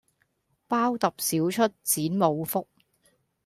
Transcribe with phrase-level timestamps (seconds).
[0.67, 2.67] 包揼少出剪冇福